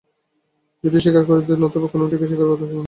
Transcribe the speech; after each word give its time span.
হয় 0.03 0.09
দুইটিই 0.83 1.03
স্বীকার 1.03 1.23
করিতে 1.27 1.49
হয়, 1.51 1.61
নতুবা 1.63 1.87
কোনটিকেই 1.91 2.29
স্বীকার 2.29 2.47
করা 2.49 2.59
চলে 2.61 2.67
না। 2.67 2.79